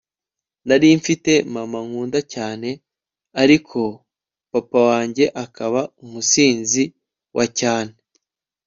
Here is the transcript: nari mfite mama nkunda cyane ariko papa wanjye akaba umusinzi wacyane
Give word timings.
nari 0.67 0.87
mfite 0.99 1.31
mama 1.53 1.79
nkunda 1.87 2.19
cyane 2.33 2.69
ariko 3.43 3.79
papa 4.53 4.79
wanjye 4.89 5.25
akaba 5.43 5.81
umusinzi 6.03 6.83
wacyane 7.37 7.93